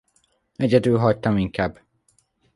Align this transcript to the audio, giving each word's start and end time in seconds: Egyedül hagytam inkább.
Egyedül 0.55 0.97
hagytam 0.97 1.37
inkább. 1.37 1.79